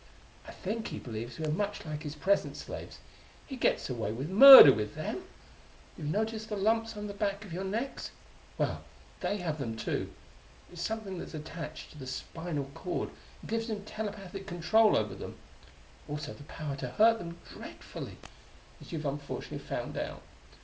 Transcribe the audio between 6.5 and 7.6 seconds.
lumps on the back of